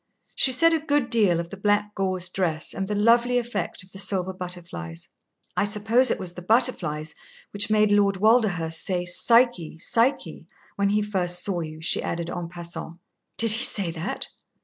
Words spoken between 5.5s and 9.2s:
"I suppose it was the butterflies which made Lord Walderhurst say